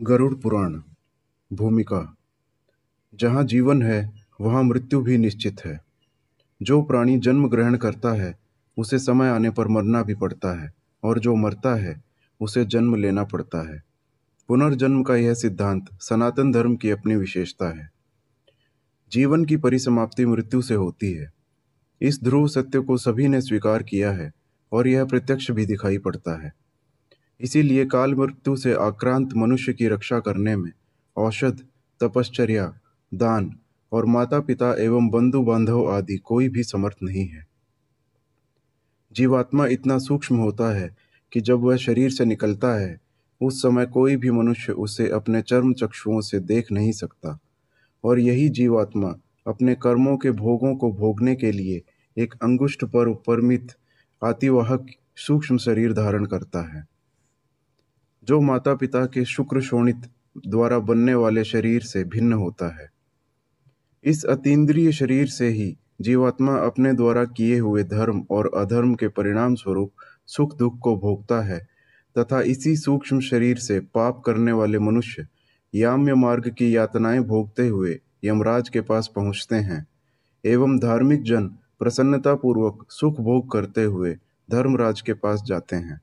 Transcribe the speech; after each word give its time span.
गरुड़ 0.00 0.34
पुराण, 0.34 0.80
भूमिका। 1.52 2.16
जहाँ 3.14 3.44
जीवन 3.44 3.82
है, 3.82 4.12
वहाँ 4.40 4.62
मृत्यु 4.62 5.00
भी 5.00 5.18
निश्चित 5.18 5.64
है। 5.66 5.84
जो 6.62 6.82
प्राणी 6.82 7.18
जन्म 7.18 7.48
ग्रहण 7.48 7.76
करता 7.76 8.12
है, 8.12 8.38
उसे 8.76 8.98
समय 8.98 9.28
आने 9.28 9.50
पर 9.50 9.68
मरना 9.68 10.02
भी 10.02 10.14
पड़ता 10.14 10.62
है, 10.62 10.72
और 11.02 11.18
जो 11.18 11.34
मरता 11.34 11.74
है, 11.74 12.04
उसे 12.40 12.64
जन्म 12.64 12.94
लेना 12.94 13.24
पड़ता 13.24 13.74
है। 13.74 13.82
पुनर्जन्म 14.48 15.02
का 15.02 15.16
यह 15.16 15.34
सिद्धांत 15.34 15.86
सनातन 16.00 16.52
धर्म 16.52 16.76
की 16.76 16.90
अपनी 16.90 17.16
विशेषता 17.16 17.68
है। 17.68 17.90
जीवन 19.12 19.44
की 19.44 19.56
परिसमाप्ति 19.56 20.26
मृत्यु 20.26 20.62
से 20.62 20.74
होती 20.74 21.12
है। 21.12 21.32
इस 22.00 22.22
ध्रुव 22.22 22.48
सत्य 22.48 22.80
को 22.80 22.96
सभी 22.96 23.28
ने 23.28 23.40
स्वीकार 23.40 23.82
किया 23.82 24.12
है, 24.12 24.32
और 24.72 24.88
यह 24.88 25.04
प्रत्यक्ष 25.04 25.50
भी 25.50 25.66
दिखाई 25.66 25.98
पड़ता 25.98 26.42
है। 26.42 26.67
इसीलिए 27.40 27.84
काल 27.86 28.14
मृत्यु 28.14 28.56
से 28.56 28.74
आक्रांत 28.74 29.34
मनुष्य 29.36 29.72
की 29.72 29.88
रक्षा 29.88 30.20
करने 30.20 30.56
में 30.56 30.72
औषध, 31.16 31.60
तपश्चर्या, 32.00 32.78
दान 33.14 33.56
और 33.92 34.06
माता 34.06 34.40
पिता 34.40 34.74
एवं 34.78 35.08
बंधु 35.08 35.42
बांधव 35.42 35.92
आदि 35.92 36.16
कोई 36.16 36.48
भी 36.48 36.62
समर्थ 36.62 36.96
नहीं 37.02 37.26
है। 37.28 37.46
जीवात्मा 39.12 39.66
इतना 39.66 39.98
सूक्ष्म 39.98 40.36
होता 40.36 40.74
है 40.74 40.96
कि 41.32 41.40
जब 41.40 41.60
वह 41.60 41.76
शरीर 41.76 42.10
से 42.10 42.24
निकलता 42.24 42.80
है, 42.80 43.00
उस 43.42 43.62
समय 43.62 43.86
कोई 43.86 44.16
भी 44.16 44.30
मनुष्य 44.30 44.72
उसे 44.72 45.08
अपने 45.08 45.42
चर्म 45.42 45.72
चक्षुओं 45.72 46.20
से 46.20 46.40
देख 46.40 46.72
नहीं 46.72 46.92
सकता 46.92 47.38
और 48.04 48.18
यही 48.18 48.48
जीवात्मा 48.48 49.14
अपने 49.46 49.74
कर्मों 49.74 50.16
के 50.16 50.30
भोगों 50.30 50.76
को 50.76 50.92
भोगने 50.92 51.34
के 51.34 51.52
लिए 51.52 51.82
एक 52.18 52.34
अंगुष्ठ 52.42 52.84
पर 52.84 53.14
परिमित 53.14 53.72
आतिवाहक, 54.24 54.86
सूक्ष्म 55.16 55.58
शरीर 55.58 55.92
धारण 55.92 56.26
करता 56.26 56.76
है। 56.76 56.97
जो 58.28 58.40
माता 58.40 58.74
पिता 58.74 59.04
के 59.06 59.24
शुक्र 59.24 59.60
शोणित 59.60 59.96
द्वारा 60.46 60.78
बनने 60.78 61.14
वाले 61.14 61.44
शरीर 61.44 61.82
से 61.82 62.04
भिन्न 62.04 62.32
होता 62.32 62.66
है। 62.76 62.88
इस 64.04 64.24
अतीन्द्रिय 64.24 64.92
शरीर 64.92 65.26
से 65.26 65.48
ही 65.48 65.76
जीवात्मा 66.00 66.56
अपने 66.56 66.92
द्वारा 66.92 67.24
किए 67.24 67.58
हुए 67.58 67.84
धर्म 67.84 68.22
और 68.30 68.50
अधर्म 68.54 68.94
के 68.94 69.08
परिणाम 69.08 69.54
स्वरूप 69.54 69.92
सुख 70.26 70.56
दुख 70.56 70.78
को 70.78 70.96
भोगता 70.96 71.40
है 71.40 71.58
तथा 72.18 72.40
इसी 72.40 72.76
सूक्ष्म 72.76 73.20
शरीर 73.20 73.58
से 73.58 73.80
पाप 73.80 74.22
करने 74.26 74.52
वाले 74.52 74.78
मनुष्य 74.78 75.26
याम्य 75.74 76.14
मार्ग 76.14 76.48
की 76.48 76.76
यातनाएँ 76.76 77.20
भोगते 77.20 77.68
हुए 77.68 77.98
यमराज 78.24 78.68
के 78.68 78.80
पास 78.80 79.10
पहुँचते 79.16 79.56
हैं 79.56 79.86
एवं 80.44 80.78
धार्मिक 80.78 81.22
जन 81.22 81.46
प्रसन्नतापूर्वक 81.78 82.86
सुख 82.90 83.20
भोग 83.20 83.50
करते 83.52 83.84
हुए 83.84 84.14
धर्मराज 84.50 85.00
के 85.00 85.12
पास 85.12 85.42
जाते 85.46 85.76
हैं। 85.76 86.00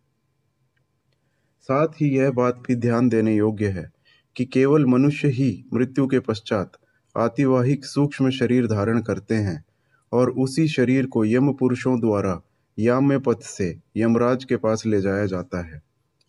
साथ 1.70 1.88
ही 1.88 2.18
यह 2.18 2.32
बात 2.32 2.56
भी 2.68 2.76
ध्यान 2.76 3.10
देने 3.10 3.36
योग्य 3.36 3.68
है 3.68 3.92
कि 4.36 4.46
केवल 4.46 4.86
मनुष्य 4.86 5.28
ही 5.28 5.66
मृत्यु 5.74 6.08
के 6.08 6.20
पश्चात 6.20 6.72
आतिवाहिक 7.18 7.86
सूक्ष्म 7.86 8.30
शरीर 8.30 8.68
धारण 8.68 9.02
करते 9.02 9.36
हैं 9.36 9.66
और 10.12 10.30
उसी 10.30 10.68
शरीर 10.68 11.06
को 11.06 11.26
यम 11.26 11.54
पुरुषों 11.54 12.00
द्वारा 12.00 12.42
याम्य 12.80 13.20
पथ 13.20 13.42
से 13.42 13.80
यमराज 13.98 14.44
के 14.44 14.56
पास 14.56 14.84
ले 14.86 15.02
जाया 15.02 15.26
जाता 15.26 15.62
है। 15.66 15.82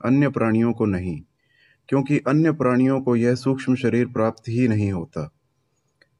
अन्य 0.04 0.28
प्राणियों 0.28 0.72
को 0.72 0.84
नहीं, 0.84 1.22
क्योंकि 1.88 2.18
अन्य 2.18 2.52
प्राणियों 2.52 3.00
को 3.00 3.16
यह 3.16 3.34
सूक्ष्म 3.34 3.74
शरीर 3.74 4.06
प्राप्त 4.06 4.48
ही 4.48 4.68
नहीं 4.68 4.92
होता। 4.92 5.30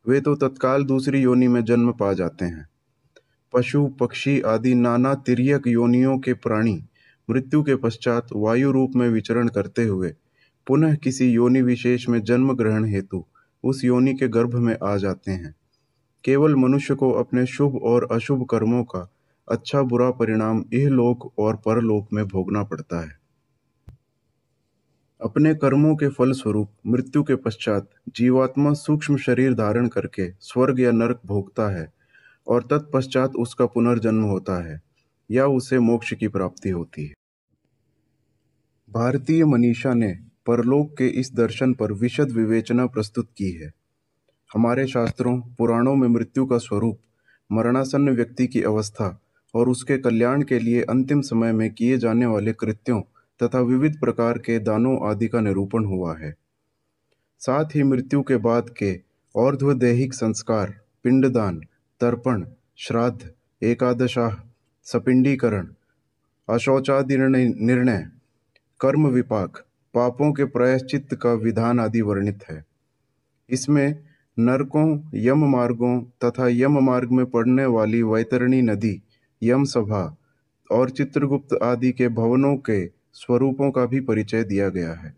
वे 0.09 0.20
तो 0.20 0.34
तत्काल 0.34 0.84
दूसरी 0.84 1.20
योनि 1.20 1.48
में 1.48 1.64
जन्म 1.64 1.92
पा 1.92 2.12
जाते 2.12 2.44
हैं। 2.44 2.69
पशु, 3.53 3.87
पक्षी 3.87 4.41
आदि 4.41 4.75
नाना 4.75 5.14
तिरक 5.14 5.67
योनियों 5.67 6.19
के 6.19 6.34
प्राणी 6.34 6.83
मृत्यु 7.30 7.62
के 7.62 7.77
पश्चात 7.77 8.27
वायु 8.36 8.72
रूप 8.72 8.92
में 8.96 9.08
विचरण 9.08 9.48
करते 9.48 9.84
हुए, 9.84 10.14
पुनः 10.66 10.94
किसी 10.94 11.30
योनि 11.30 11.62
विशेष 11.62 12.08
में 12.08 12.22
जन्म 12.22 12.52
ग्रहण 12.52 12.84
हेतु 12.84 13.24
उस 13.64 13.84
योनि 13.84 14.14
के 14.14 14.28
गर्भ 14.28 14.55
में 14.55 14.77
आ 14.82 14.96
जाते 14.96 15.30
हैं। 15.30 15.54
केवल 16.24 16.54
मनुष्य 16.54 16.94
को 16.94 17.10
अपने 17.10 17.47
शुभ 17.47 17.76
और 17.82 18.09
अशुभ 18.12 18.47
कर्मों 18.50 18.84
का 18.84 19.12
अच्छा 19.48 19.82
बुरा 19.82 20.10
परिणाम 20.10 20.65
यह 20.72 20.88
लोक 20.88 21.38
और 21.38 21.56
परलोक 21.56 22.09
में 22.12 22.28
भोगना 22.28 22.62
पड़ता 22.62 23.00
है। 23.00 23.19
अपने 25.20 25.54
कर्मों 25.54 25.97
के 25.97 26.09
फल 26.09 26.32
स्वरूप 26.32 26.70
मृत्यु 26.86 27.22
के 27.22 27.36
पश्चात 27.36 27.91
जीवात्मा 28.09 28.72
सूक्ष्म 28.72 29.16
शरीर 29.16 29.54
धारण 29.54 29.88
करके 29.88 30.31
स्वर्ग 30.41 30.81
या 30.81 30.91
नरक 30.91 31.20
भोगता 31.26 31.69
है 31.69 31.92
और 32.47 32.62
तत्पश्चात 32.62 33.36
उसका 33.36 33.66
पुनर्जन्म 33.66 34.22
होता 34.22 34.65
है। 34.65 34.85
या 35.31 35.47
उसे 35.47 35.78
मोक्ष 35.78 36.14
की 36.14 36.28
प्राप्ति 36.28 36.70
होती 36.70 37.06
है। 37.06 37.14
भारतीय 38.91 39.44
मनीषा 39.44 39.94
ने 39.94 40.19
परलोक 40.47 40.97
के 40.98 41.06
इस 41.06 41.34
दर्शन 41.34 41.75
पर 41.75 41.92
विशद 41.92 42.31
विवेचना 42.31 42.87
प्रस्तुत 42.87 43.28
की 43.36 43.50
है। 43.50 43.72
हमारे 44.54 44.86
शास्त्रों, 44.86 45.41
पुराणों 45.41 45.94
में 45.94 46.09
मृत्यु 46.09 46.47
का 46.47 46.59
स्वरूप, 46.59 46.98
मरणासन्न 47.53 48.09
व्यक्ति 48.09 48.47
की 48.47 48.62
अवस्था 48.62 49.20
और 49.54 49.69
उसके 49.69 49.98
कल्याण 49.98 50.42
के 50.42 50.59
लिए 50.59 50.82
अंतिम 50.82 51.20
समय 51.20 51.53
में 51.53 51.75
किए 51.75 51.98
जाने 51.98 52.26
वाले 52.26 52.53
कृत्यों 52.53 53.00
तथा 53.42 53.60
विविध 53.60 54.00
प्रकार 54.00 54.38
के 54.38 54.59
दानों 54.59 55.10
आदि 55.10 55.28
का 55.28 55.41
निरूपण 55.41 55.84
हुआ 55.84 56.19
है। 56.19 56.34
साथ 57.38 57.65
ही 57.65 57.82
मृत्यु 57.82 58.22
के 58.22 58.36
बाद 58.36 58.70
के 58.70 59.00
और्ध्वदेहिक 59.36 60.15
संस्कार, 60.15 60.81
पिंडदान, 61.04 61.60
तर्पण, 62.00 62.47
श्राद्ध, 62.76 63.31
एकादशाह 63.62 64.46
सपिंडीकरण, 64.86 65.66
अशौचादि 66.48 67.16
निर्णय 67.19 68.10
कर्म 68.80 69.06
विपाक, 69.06 69.58
पापों 69.94 70.32
के 70.32 70.44
प्रायश्चित 70.44 71.14
का 71.14 71.32
विधान 71.32 71.80
आदि 71.80 72.00
वर्णित 72.00 72.44
है। 72.50 72.64
इसमें 73.48 73.98
नरकों 74.38 75.10
यम 75.14 75.44
मार्गों 75.44 76.00
तथा 76.24 76.48
यम 76.48 76.78
मार्ग 76.78 77.10
में 77.10 77.24
पड़ने 77.26 77.64
वाली 77.66 78.02
वैतरणी 78.02 78.60
नदी 78.62 79.00
यम 79.42 79.64
सभा 79.64 80.16
और 80.70 80.91
चित्रगुप्त 80.91 81.58
आदि 81.62 81.92
के 81.92 82.08
भवनों 82.08 82.56
के 82.56 82.86
स्वरूपों 83.12 83.70
का 83.70 83.86
भी 83.86 84.00
परिचय 84.00 84.44
दिया 84.44 84.68
गया 84.68 84.92
है। 84.92 85.14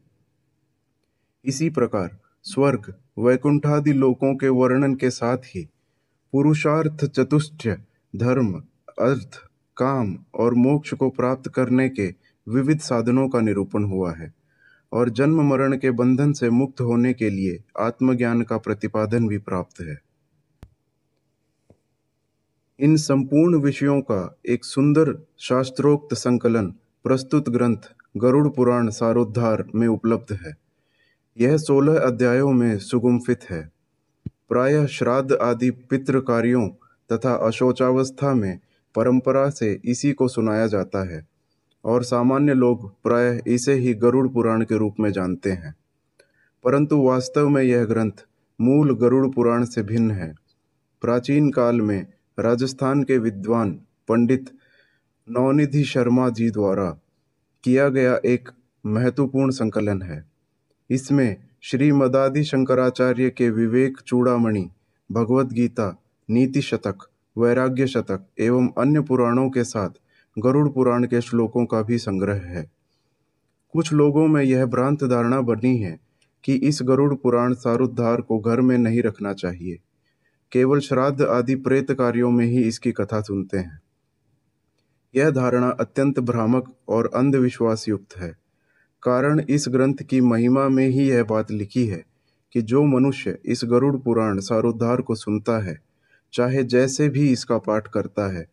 इसी 1.44 1.70
प्रकार 1.70 2.18
स्वर्ग, 2.42 2.94
वैकुंठादि 3.18 3.92
लोकों 3.92 4.34
के 4.34 4.48
वर्णन 4.48 4.94
के 4.94 5.10
साथ 5.10 5.38
ही 5.46 5.68
पुरुषार्थ 6.32 7.04
चतुष्ट, 7.04 7.68
धर्म, 8.16 8.52
अर्थ 8.98 9.47
काम 9.78 10.16
और 10.34 10.54
मोक्ष 10.54 10.94
को 10.94 11.10
प्राप्त 11.10 11.48
करने 11.48 11.88
के 11.88 12.14
विविध 12.46 12.80
साधनों 12.80 13.28
का 13.28 13.40
निरूपण 13.40 13.84
हुआ 13.84 14.12
है 14.12 14.32
और 14.92 15.08
जन्म 15.10 15.42
मरण 15.42 15.76
के 15.76 15.90
बंधन 15.90 16.32
से 16.32 16.50
मुक्त 16.50 16.80
होने 16.80 17.12
के 17.12 17.30
लिए 17.30 17.62
आत्मज्ञान 17.80 18.42
का 18.42 18.58
प्रतिपादन 18.58 19.28
भी 19.28 19.38
प्राप्त 19.38 19.80
है। 19.80 19.98
इन 22.80 22.96
संपूर्ण 22.96 23.58
विषयों 23.58 24.00
का 24.00 24.38
एक 24.46 24.64
सुंदर 24.64 25.14
शास्त्रोक्त 25.38 26.14
संकलन 26.14 26.66
प्रस्तुत 27.04 27.48
ग्रंथ 27.48 27.90
गरुड़ 28.16 28.48
पुराण 28.48 28.88
सारोद्धार 28.90 29.64
में 29.74 29.88
उपलब्ध 29.88 30.32
है। 30.32 30.56
यह 31.38 31.56
सोलह 31.56 31.98
अध्यायों 31.98 32.52
में 32.52 32.78
सुगुम्फित 32.78 33.44
है। 33.50 33.72
प्रायः 34.48 34.86
श्राद्ध 34.86 35.32
आदि 35.32 35.70
पितृ 35.70 36.20
कार्यों 36.20 36.68
तथा 37.12 37.34
अशोचावस्था 37.34 38.34
में 38.34 38.58
परंपरा 38.98 39.50
से 39.50 39.80
इसी 39.84 40.12
को 40.12 40.28
सुनाया 40.28 40.66
जाता 40.66 41.14
है, 41.14 41.26
और 41.84 42.04
सामान्य 42.04 42.54
लोग 42.54 43.02
प्राय 43.02 43.42
इसे 43.46 43.74
ही 43.74 43.94
गरुड़ 43.94 44.28
पुराण 44.28 44.62
के 44.62 44.78
रूप 44.78 44.94
में 45.00 45.12
जानते 45.12 45.50
हैं। 45.50 45.74
परंतु 46.64 47.02
वास्तव 47.02 47.48
में 47.48 47.62
यह 47.62 47.84
ग्रंथ 47.84 48.26
मूल 48.60 48.94
गरुड़ 48.94 49.26
पुराण 49.28 49.64
से 49.64 49.82
भिन्न 49.82 50.10
है। 50.10 50.34
प्राचीन 51.02 51.50
काल 51.50 51.80
में 51.80 52.06
राजस्थान 52.38 53.02
के 53.02 53.18
विद्वान 53.18 53.70
पंडित 54.08 54.50
नवनिधि 55.30 55.84
शर्मा 55.84 56.28
जी 56.28 56.50
द्वारा 56.50 56.90
किया 57.64 57.88
गया 57.88 58.20
एक 58.24 58.48
महत्वपूर्ण 58.86 59.50
संकलन 59.50 60.02
है। 60.02 60.24
इसमें 60.90 61.36
श्री 61.62 61.92
मदादि 61.92 62.44
शंकराचार्य 62.44 63.30
के 63.30 63.50
विवेक 63.50 63.98
चूड़ामणि 64.06 64.70
भगवत 65.12 65.46
गीता 65.46 66.02
नीति 66.30 66.62
शतक 66.62 67.08
वैराग्य 67.38 67.86
शतक 67.86 68.26
एवं 68.38 68.68
अन्य 68.78 69.00
पुराणों 69.00 69.50
के 69.50 69.64
साथ 69.64 69.90
गरुड़ 70.38 70.68
पुराण 70.68 71.06
के 71.06 71.20
श्लोकों 71.20 71.66
का 71.66 71.82
भी 71.82 71.98
संग्रह 71.98 72.34
है। 72.34 72.70
कुछ 73.72 73.92
लोगों 73.92 74.26
में 74.28 74.42
यह 74.42 74.66
भ्रांत 74.66 75.04
धारणा 75.04 75.40
बनी 75.40 75.78
है 75.78 76.00
कि 76.44 76.54
इस 76.54 76.78
गरुड़ 76.82 77.14
पुराण 77.14 77.54
सारुद्धार 77.54 78.20
को 78.20 78.38
घर 78.38 78.60
में 78.60 78.78
नहीं 78.78 79.02
रखना 79.02 79.32
चाहिए। 79.32 79.78
केवल 80.52 80.78
श्राद्ध 80.78 81.22
आदि 81.22 81.54
प्रेत 81.54 81.92
कार्यों 81.92 82.30
में 82.30 82.46
ही 82.46 82.62
इसकी 82.62 82.92
कथा 82.92 83.20
सुनते 83.20 83.58
हैं। 83.58 83.80
यह 85.14 85.30
धारणा 85.30 85.68
अत्यंत 85.68 86.20
भ्रामक 86.20 86.74
और 86.88 87.10
अंधविश्वास 87.14 87.88
युक्त 87.88 88.16
है। 88.16 88.36
कारण 89.02 89.40
इस 89.40 89.66
ग्रंथ 89.68 89.94
की 89.94 90.20
महिमा 90.20 90.68
में 90.68 90.88
ही 90.88 91.10
यह 91.10 91.24
बात 91.24 91.50
लिखी 91.50 91.86
है 91.86 92.04
कि 92.52 92.62
जो 92.62 92.84
मनुष्य 92.84 93.38
इस 93.44 93.60
गरुड़ 93.64 93.96
पुराण 93.96 94.38
सारोद्धार 94.38 95.00
को 95.00 95.14
सुनता 95.14 95.64
है 95.64 95.87
चाहे 96.32 96.64
जैसे 96.64 97.08
भी 97.08 97.32
इसका 97.32 97.58
पाठ 97.58 97.88
करता 97.88 98.32
है, 98.32 98.48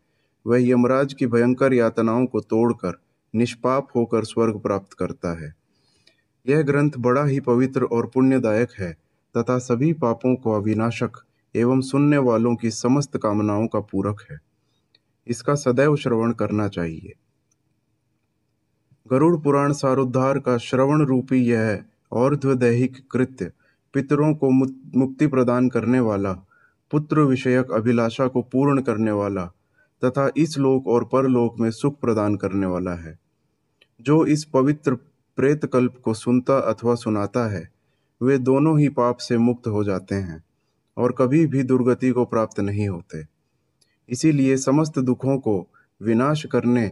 वह 0.48 0.70
यमराज 0.70 1.14
की 1.14 1.28
भयंकर 1.28 1.74
यातनाओं 1.74 2.26
को 2.26 2.40
तोड़कर, 2.40 3.02
निष्पाप 3.36 3.88
होकर 3.96 4.24
स्वर्ग 4.24 4.60
प्राप्त 4.60 4.94
करता 4.94 5.44
है। 5.44 5.56
यह 6.50 6.62
ग्रंथ 6.62 6.92
बड़ा 6.98 7.26
ही 7.26 7.40
पवित्र 7.40 7.84
और 7.84 8.08
पुण्यदायक 8.08 8.70
है, 8.80 8.98
तथा 9.38 9.58
सभी 9.58 9.94
पापों 9.94 10.36
को 10.36 10.52
अविनाशक 10.52 11.12
एवं 11.56 11.82
सुनने 11.82 12.18
वालों 12.18 12.56
की 12.56 12.72
समस्त 12.72 13.18
कामनाओं 13.18 13.68
का 13.68 13.80
पूरक 13.80 14.26
है। 14.32 14.40
इसका 15.28 15.56
सदैव 15.56 15.96
श्रवण 15.96 16.32
करना 16.32 16.68
चाहिए। 16.68 17.14
गरुड़ 19.12 19.38
पुराण 19.38 19.74
सारोद्धार 19.74 20.40
का 20.40 20.58
श्रवण 20.58 21.02
रूपी 21.02 21.38
यह 21.38 21.84
और्ध्वदैहिक 22.12 23.08
कृत्य 23.12 23.52
पितरों 23.94 24.36
को 24.36 24.50
मुक्ति 25.00 25.28
प्रदान 25.28 25.70
करने 25.70 26.00
वाला 26.00 26.45
पुत्र 26.92 27.20
विषयक 27.20 27.72
अभिलाषा 27.72 28.28
को 28.28 28.42
पूर्ण 28.42 28.82
करने 28.82 29.12
वाला 29.12 29.46
तथा 30.04 30.32
इस 30.38 30.58
लोक 30.58 30.88
और 30.88 31.06
परलोक 31.06 31.60
में 31.60 31.72
सुख 31.72 32.00
प्रदान 32.00 32.36
करने 32.36 32.66
वाला 32.66 32.94
है। 32.94 33.20
जो 34.02 34.26
इस 34.26 34.44
पवित्र 34.44 34.96
प्रेत 35.36 35.66
कल्प 35.66 36.02
को 36.04 36.14
सुनता 36.14 36.58
अथवा 36.58 36.96
सुनाता 36.96 37.52
है, 37.52 37.70
वे 38.22 38.38
दोनों 38.38 38.80
ही 38.80 38.90
पाप 38.90 39.18
से 39.18 39.38
मुक्त 39.38 39.68
हो 39.68 39.84
जाते 39.84 40.16
हैं 40.16 40.44
और 40.98 41.16
कभी 41.18 41.48
भी 41.48 41.64
दुर्गति 41.64 42.12
को 42.12 42.26
प्राप्त 42.26 42.60
नहीं 42.60 42.90
होते। 42.90 43.26
इसीलिए 44.10 44.58
समस्त 44.58 45.00
दुखों 45.00 45.38
को 45.38 45.68
विनाश 46.02 46.46
करने 46.46 46.88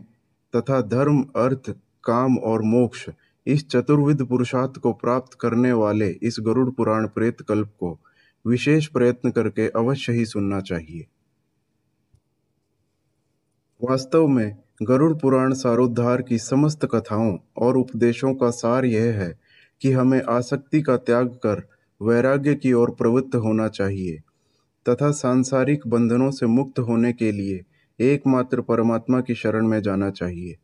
तथा 0.55 0.81
धर्म, 0.81 1.21
अर्थ, 1.21 1.75
काम 2.03 2.37
और 2.37 2.61
मोक्ष 2.61 3.09
इस 3.47 3.69
चतुर्विध 3.69 4.25
पुरुषार्थ 4.25 4.77
को 4.77 4.93
प्राप्त 4.93 5.33
करने 5.33 5.71
वाले 5.71 6.09
इस 6.09 6.37
गरुड़ 6.39 6.69
पुराण 6.69 7.07
प्रेत 7.07 7.41
कल्प 7.41 7.67
को 7.79 7.99
विशेष 8.45 8.87
प्रयत्न 8.87 9.31
करके 9.31 9.67
अवश्य 9.69 10.13
ही 10.13 10.25
सुनना 10.25 10.61
चाहिए। 10.61 11.05
वास्तव 13.81 14.27
में 14.27 14.57
गरुड़ 14.83 15.13
पुराण 15.13 15.53
सारोद्धार 15.53 16.21
की 16.21 16.37
समस्त 16.37 16.85
कथाओं 16.85 17.37
और 17.57 17.77
उपदेशों 17.77 18.33
का 18.35 18.49
सार 18.49 18.85
यह 18.85 19.03
है 19.03 19.39
कि 19.81 19.91
हमें 19.91 20.21
आसक्ति 20.29 20.81
का 20.81 20.97
त्याग 20.97 21.27
कर 21.27 21.67
वैराग्य 22.01 22.55
की 22.55 22.73
ओर 22.73 22.91
प्रवृत्त 22.91 23.35
होना 23.35 23.67
चाहिए 23.67 24.21
तथा 24.89 25.11
सांसारिक 25.11 25.87
बंधनों 25.87 26.31
से 26.31 26.45
मुक्त 26.45 26.79
होने 26.79 27.13
के 27.13 27.31
लिए 27.31 27.63
एकमात्र 27.99 28.61
परमात्मा 28.61 29.21
की 29.21 29.35
शरण 29.35 29.67
में 29.67 29.81
जाना 29.81 30.09
चाहिए। 30.09 30.57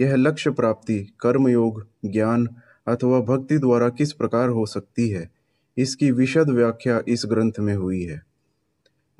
यह 0.00 0.14
लक्ष्य 0.16 0.50
प्राप्ति, 0.50 0.98
कर्मयोग, 1.20 1.86
ज्ञान 2.04 2.48
अथवा 2.86 3.20
भक्ति 3.20 3.58
द्वारा 3.58 3.88
किस 3.88 4.12
प्रकार 4.12 4.48
हो 4.48 4.66
सकती 4.66 5.08
है 5.08 5.41
इसकी 5.76 6.10
विशद 6.10 6.50
व्याख्या 6.50 7.00
इस 7.08 7.22
ग्रंथ 7.26 7.58
में 7.60 7.74
हुई 7.74 8.02
है। 8.02 8.20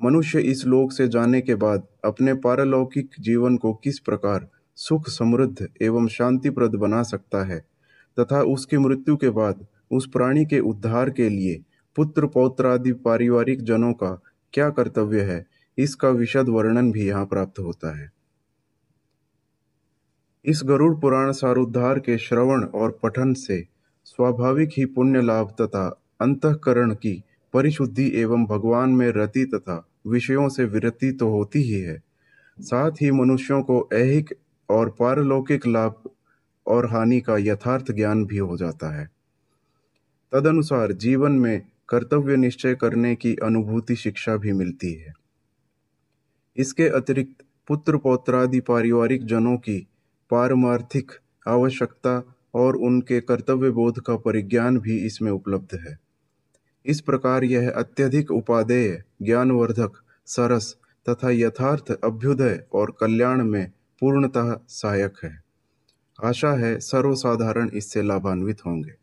मनुष्य 0.01 0.39
इस 0.41 0.65
लोक 0.65 0.91
से 0.91 1.07
जाने 1.07 1.41
के 1.41 1.55
बाद 1.55 1.87
अपने 2.05 2.33
पारलौकिक 2.33 3.09
जीवन 3.19 3.57
को 3.57 3.73
किस 3.73 3.99
प्रकार 3.99 4.47
सुख, 4.75 5.09
समृद्ध 5.09 5.67
एवं 5.81 6.07
शांतिप्रद 6.07 6.75
बना 6.75 7.03
सकता 7.03 7.43
है 7.43 7.59
तथा 8.17 8.41
उसकी 8.41 8.77
मृत्यु 8.77 9.15
के 9.15 9.29
बाद 9.29 9.65
उस 9.91 10.07
प्राणी 10.07 10.45
के 10.45 10.59
उद्धार 10.59 11.09
के 11.09 11.29
लिए 11.29 11.61
पुत्र, 11.95 12.27
पौत्र 12.27 12.67
आदि 12.67 12.91
पारिवारिक 12.93 13.61
जनों 13.61 13.93
का 13.93 14.21
क्या 14.53 14.69
कर्तव्य 14.69 15.21
है, 15.21 15.45
इसका 15.77 16.09
विशद 16.09 16.49
वर्णन 16.49 16.91
भी 16.91 17.07
यहाँ 17.07 17.25
प्राप्त 17.25 17.59
होता 17.59 17.97
है। 17.97 18.11
इस 20.45 20.61
गरुड़ 20.65 20.95
पुराण 20.95 21.31
सारोद्धार 21.31 21.99
के 21.99 22.17
श्रवण 22.17 22.63
और 22.63 22.99
पठन 23.03 23.33
से 23.33 23.63
स्वाभाविक 24.05 24.69
ही 24.77 24.85
पुण्य 24.85 25.21
लाभ 25.21 25.55
तथा 25.61 26.02
अंतकरण 26.21 26.93
की 26.93 27.23
परिशुद्धि 27.53 28.11
एवं 28.15 28.45
भगवान 28.45 28.89
में 28.89 29.09
रति 29.09 29.45
तथा 29.45 29.87
विषयों 30.07 30.49
से 30.49 30.65
विरति 30.65 31.11
तो 31.11 31.29
होती 31.29 31.61
ही 31.61 31.79
है। 31.79 32.03
साथ 32.59 32.91
ही 32.91 33.11
मनुष्यों 33.11 33.61
को 33.61 33.89
ऐहिक 33.93 34.33
और 34.69 34.89
पारलौकिक 34.89 35.67
लाभ 35.67 36.09
और 36.67 36.85
हानि 36.85 37.21
का 37.21 37.37
यथार्थ 37.37 37.91
ज्ञान 37.91 38.25
भी 38.25 38.37
हो 38.37 38.57
जाता 38.57 38.95
है। 38.95 39.09
तदनुसार 40.31 40.91
जीवन 40.91 41.31
में 41.31 41.61
कर्तव्य 41.89 42.35
निश्चय 42.35 42.75
करने 42.75 43.15
की 43.15 43.35
अनुभूति 43.35 43.95
शिक्षा 43.95 44.37
भी 44.37 44.51
मिलती 44.51 44.93
है। 44.93 45.13
इसके 46.57 46.87
अतिरिक्त 46.87 47.45
पुत्र 47.67 47.97
पौत्रादि 47.97 48.59
पारिवारिक 48.59 49.25
जनों 49.25 49.57
की 49.57 49.87
पारमार्थिक 50.29 51.11
आवश्यकता 51.47 52.32
और 52.53 52.75
उनके 52.75 53.21
कर्तव्य 53.21 53.69
बोध 53.69 53.99
का 53.99 54.15
परिज्ञान 54.15 54.79
भी 54.79 55.05
इसमें 55.05 55.31
उपलब्ध 55.31 55.79
है। 55.87 55.99
इस 56.85 57.01
प्रकार 57.01 57.43
यह 57.43 57.71
अत्यधिक 57.71 58.31
उपादेय, 58.31 59.03
ज्ञानवर्धक, 59.21 59.91
सरस 60.25 60.75
तथा 61.09 61.29
यथार्थ 61.29 61.91
अभ्युदय 61.91 62.63
और 62.73 62.97
कल्याण 62.99 63.43
में 63.43 63.71
पूर्णतः 64.01 64.59
सहायक 64.67 65.13
है। 65.23 65.43
आशा 66.23 66.51
है 66.51 66.79
सर्वसाधारण 66.79 67.69
इससे 67.73 68.01
लाभान्वित 68.01 68.65
होंगे। 68.65 69.02